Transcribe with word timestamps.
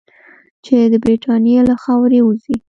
چې 0.65 0.75
د 0.93 0.95
برټانیې 1.03 1.61
له 1.69 1.75
خاورې 1.83 2.19
ووځي. 2.21 2.55